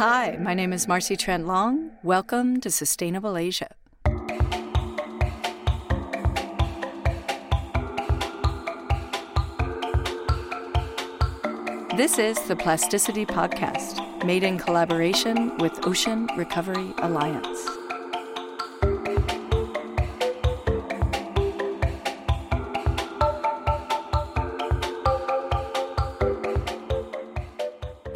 [0.00, 1.90] Hi, my name is Marcy Trent Long.
[2.02, 3.68] Welcome to Sustainable Asia.
[11.98, 17.79] This is the Plasticity Podcast, made in collaboration with Ocean Recovery Alliance.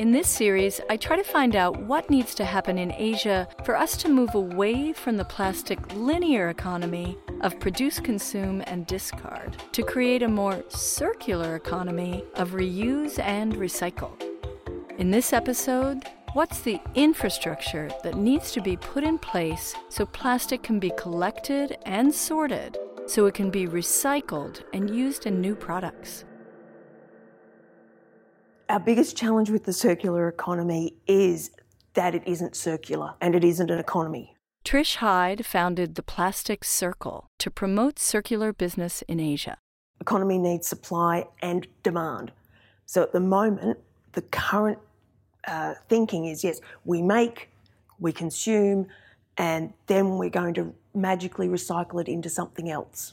[0.05, 3.75] In this series, I try to find out what needs to happen in Asia for
[3.75, 9.83] us to move away from the plastic linear economy of produce, consume, and discard to
[9.83, 14.13] create a more circular economy of reuse and recycle.
[14.99, 20.63] In this episode, what's the infrastructure that needs to be put in place so plastic
[20.63, 26.27] can be collected and sorted so it can be recycled and used in new products?
[28.71, 31.51] Our biggest challenge with the circular economy is
[31.93, 34.37] that it isn't circular and it isn't an economy.
[34.65, 39.59] Trish Hyde founded the Plastic Circle to promote circular business in Asia.
[40.01, 42.33] Economy needs supply and demand.
[42.87, 43.79] So at the moment,
[44.13, 44.79] the current
[45.47, 47.51] uh, thinking is yes, we make,
[48.01, 48.87] we consume,
[49.37, 53.13] and then we're going to magically recycle it into something else.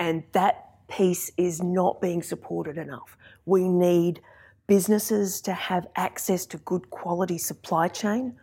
[0.00, 3.16] And that piece is not being supported enough.
[3.44, 4.20] We need
[4.66, 8.36] businesses to have access to good quality supply chain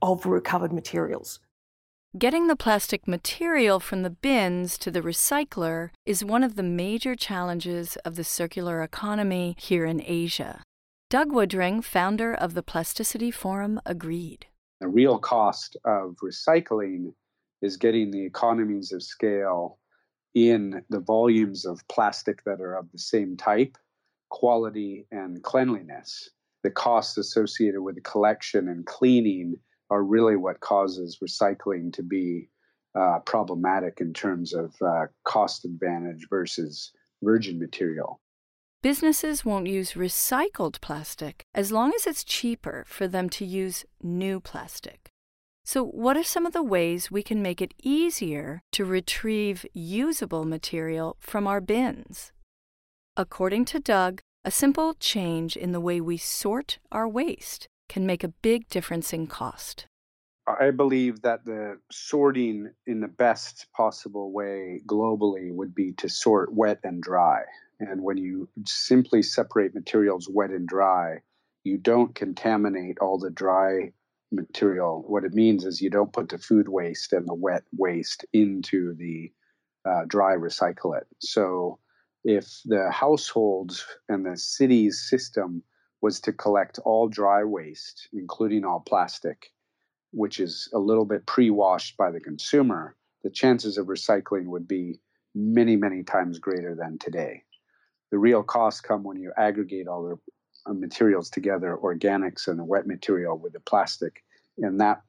[0.00, 1.40] of recovered materials.
[2.18, 7.14] Getting the plastic material from the bins to the recycler is one of the major
[7.14, 10.62] challenges of the circular economy here in Asia.
[11.08, 14.46] Doug Woodring, founder of the Plasticity Forum, agreed.
[14.80, 17.14] The real cost of recycling
[17.62, 19.78] is getting the economies of scale
[20.34, 23.78] in the volumes of plastic that are of the same type
[24.32, 26.30] quality and cleanliness.
[26.64, 29.56] The costs associated with the collection and cleaning
[29.90, 32.48] are really what causes recycling to be
[32.98, 38.20] uh, problematic in terms of uh, cost advantage versus virgin material.
[38.82, 44.40] Businesses won't use recycled plastic as long as it's cheaper for them to use new
[44.40, 45.08] plastic.
[45.64, 50.44] So, what are some of the ways we can make it easier to retrieve usable
[50.44, 52.32] material from our bins?
[53.14, 58.24] According to Doug, a simple change in the way we sort our waste can make
[58.24, 59.86] a big difference in cost.
[60.46, 66.54] I believe that the sorting in the best possible way globally would be to sort
[66.54, 67.42] wet and dry.
[67.80, 71.18] And when you simply separate materials wet and dry,
[71.64, 73.92] you don't contaminate all the dry
[74.30, 75.04] material.
[75.06, 78.94] What it means is you don't put the food waste and the wet waste into
[78.94, 79.30] the
[79.84, 81.06] uh, dry recycle it.
[81.20, 81.78] So
[82.24, 85.62] if the households and the city's system
[86.00, 89.52] was to collect all dry waste, including all plastic,
[90.12, 94.66] which is a little bit pre washed by the consumer, the chances of recycling would
[94.66, 95.00] be
[95.34, 97.42] many, many times greater than today.
[98.10, 102.64] The real costs come when you aggregate all the uh, materials together, organics and the
[102.64, 104.22] wet material with the plastic.
[104.58, 105.02] In that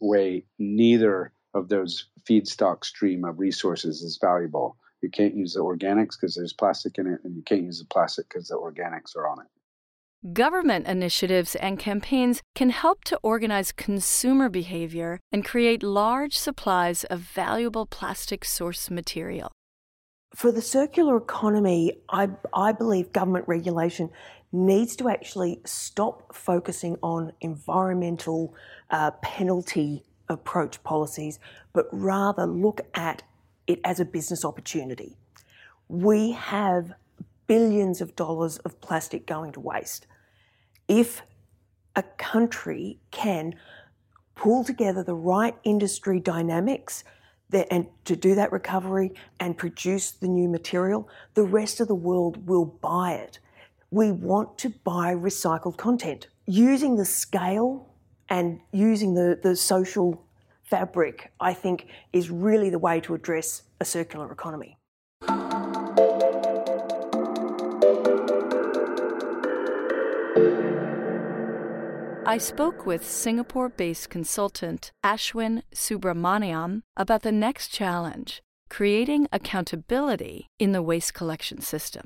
[0.00, 4.76] way, neither of those feedstock stream of resources is valuable.
[5.00, 7.86] You can't use the organics because there's plastic in it, and you can't use the
[7.86, 9.46] plastic because the organics are on it.
[10.32, 17.20] Government initiatives and campaigns can help to organize consumer behavior and create large supplies of
[17.20, 19.52] valuable plastic source material.
[20.34, 24.10] For the circular economy, I, I believe government regulation
[24.50, 28.54] needs to actually stop focusing on environmental
[28.90, 31.38] uh, penalty approach policies,
[31.72, 33.22] but rather look at
[33.68, 35.16] it as a business opportunity.
[35.88, 36.94] We have
[37.46, 40.06] billions of dollars of plastic going to waste.
[40.88, 41.22] If
[41.94, 43.54] a country can
[44.34, 47.04] pull together the right industry dynamics
[47.50, 51.94] that, and to do that recovery and produce the new material, the rest of the
[51.94, 53.38] world will buy it.
[53.90, 56.28] We want to buy recycled content.
[56.46, 57.88] Using the scale
[58.28, 60.22] and using the, the social
[60.68, 64.78] fabric, I think, is really the way to address a circular economy.
[72.26, 80.72] I spoke with Singapore based consultant Ashwin Subramaniam about the next challenge creating accountability in
[80.72, 82.04] the waste collection system.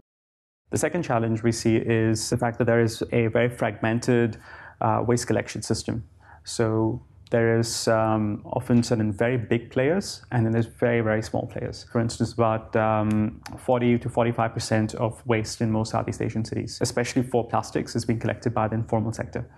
[0.70, 4.38] The second challenge we see is the fact that there is a very fragmented
[4.80, 6.04] uh, waste collection system.
[6.44, 11.46] So there is um, often certain very big players and then there's very, very small
[11.46, 11.86] players.
[11.90, 17.22] For instance, about um, 40 to 45% of waste in most Southeast Asian cities, especially
[17.22, 19.48] for plastics, is being collected by the informal sector.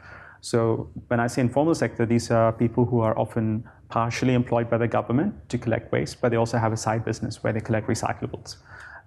[0.41, 4.79] So when I say informal sector, these are people who are often partially employed by
[4.79, 7.89] the government to collect waste, but they also have a side business where they collect
[7.89, 8.57] recyclables.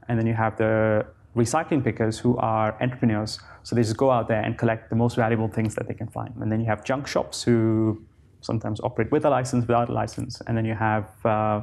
[0.09, 1.05] And then you have the
[1.37, 3.39] recycling pickers who are entrepreneurs.
[3.63, 6.07] So they just go out there and collect the most valuable things that they can
[6.07, 6.35] find.
[6.41, 8.01] And then you have junk shops who
[8.41, 10.41] sometimes operate with a license, without a license.
[10.47, 11.61] And then you have uh,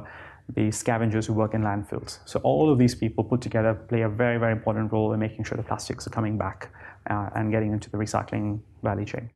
[0.53, 2.19] the scavengers who work in landfills.
[2.25, 5.45] So all of these people put together play a very, very important role in making
[5.45, 6.71] sure the plastics are coming back
[7.09, 9.29] uh, and getting into the recycling value chain.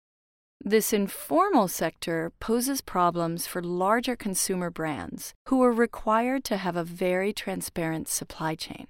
[0.61, 6.83] This informal sector poses problems for larger consumer brands who are required to have a
[6.83, 8.87] very transparent supply chain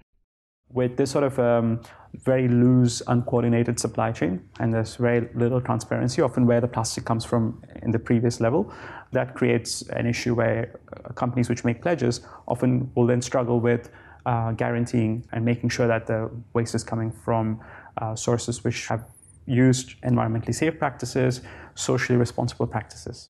[0.72, 1.82] with this sort of um,
[2.14, 7.26] very loose, uncoordinated supply chain, and there's very little transparency, often where the plastic comes
[7.26, 8.72] from in the previous level,
[9.12, 13.90] that creates an issue where uh, companies which make pledges often will then struggle with
[14.26, 17.60] uh, guaranteeing and making sure that the waste is coming from
[17.98, 19.06] uh, sources which have
[19.46, 21.42] used environmentally safe practices,
[21.74, 23.30] socially responsible practices.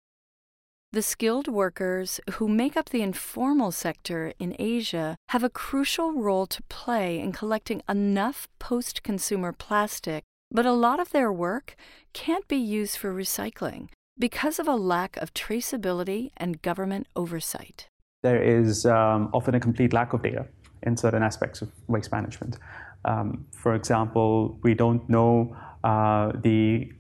[0.92, 6.48] The skilled workers who make up the informal sector in Asia have a crucial role
[6.48, 11.76] to play in collecting enough post consumer plastic, but a lot of their work
[12.14, 17.88] can't be used for recycling because of a lack of traceability and government oversight.
[18.24, 20.48] There is um, often a complete lack of data
[20.82, 22.58] in certain aspects of waste management.
[23.06, 26.92] Um, for example, we don't know uh, the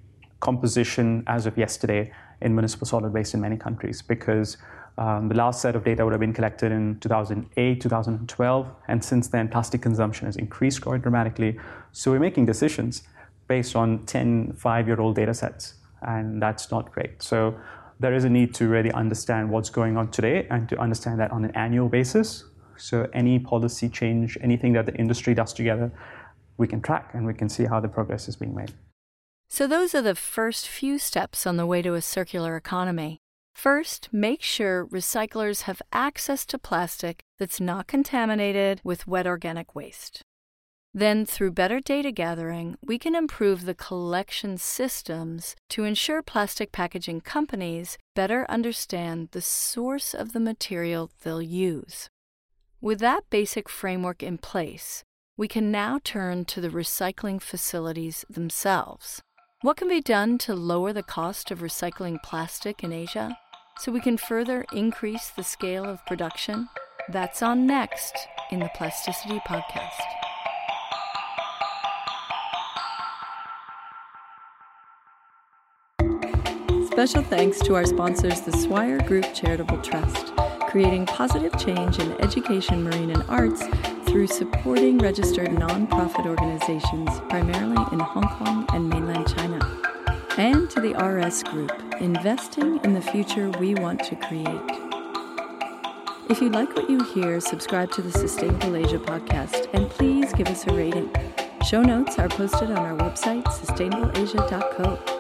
[0.41, 4.57] composition as of yesterday in municipal solid waste in many countries because
[4.97, 9.29] um, the last set of data would have been collected in 2008, 2012, and since
[9.29, 11.57] then, plastic consumption has increased quite dramatically.
[11.93, 13.03] So we're making decisions
[13.47, 17.23] based on 10, five year old data sets, and that's not great.
[17.23, 17.57] So
[17.99, 21.31] there is a need to really understand what's going on today and to understand that
[21.31, 22.43] on an annual basis.
[22.75, 25.91] So any policy change, anything that the industry does together,
[26.57, 28.73] we can track and we can see how the progress is being made.
[29.49, 33.19] So, those are the first few steps on the way to a circular economy.
[33.53, 40.21] First, make sure recyclers have access to plastic that's not contaminated with wet organic waste.
[40.93, 47.21] Then, through better data gathering, we can improve the collection systems to ensure plastic packaging
[47.21, 52.07] companies better understand the source of the material they'll use.
[52.81, 55.03] With that basic framework in place,
[55.35, 59.21] we can now turn to the recycling facilities themselves.
[59.61, 63.37] What can be done to lower the cost of recycling plastic in Asia
[63.77, 66.69] so we can further increase the scale of production?
[67.09, 68.15] That's on next
[68.51, 69.99] in the Plasticity Podcast.
[76.85, 80.31] Special thanks to our sponsors, the Swire Group Charitable Trust,
[80.69, 83.65] creating positive change in education, marine, and arts
[84.09, 89.59] through supporting registered nonprofit organizations primarily in Hong Kong and mainland China.
[90.35, 94.47] And to the RS Group, investing in the future we want to create.
[96.27, 100.47] If you like what you hear, subscribe to the Sustainable Asia podcast and please give
[100.47, 101.11] us a rating.
[101.67, 105.19] Show notes are posted on our website, sustainableasia.co.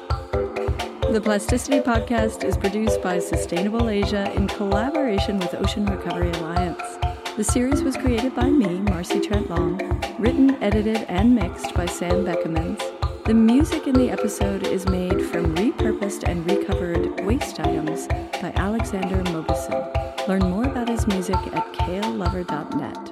[1.13, 7.08] The Plasticity Podcast is produced by Sustainable Asia in collaboration with Ocean Recovery Alliance.
[7.39, 9.77] The series was created by me, Marcy Trent Long,
[10.19, 12.83] written, edited, and mixed by Sam Beckermans.
[13.23, 18.07] The music in the episode is made from repurposed and recovered waste items
[18.41, 20.27] by Alexander Mobison.
[20.27, 23.09] Learn more about his music at kalelover.net.